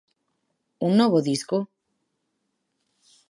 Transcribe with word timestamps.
Un 0.87 0.91
novo 0.99 1.19
disco? 1.29 1.57